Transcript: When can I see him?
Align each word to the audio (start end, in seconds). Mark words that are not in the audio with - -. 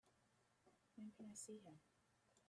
When 0.95 1.11
can 1.11 1.27
I 1.27 1.33
see 1.35 1.59
him? 1.59 1.79